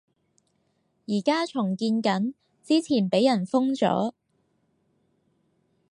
[1.07, 4.13] 而家重建緊，之前畀人封咗